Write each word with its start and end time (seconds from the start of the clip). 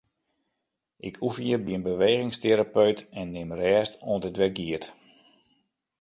Ik 1.07 1.15
oefenje 1.25 1.57
by 1.65 1.71
in 1.77 1.85
bewegingsterapeut 1.91 2.99
en 3.19 3.27
nim 3.33 3.51
rêst 3.59 3.97
oant 4.11 4.27
it 4.29 4.37
wer 4.39 4.53
giet. 4.57 4.85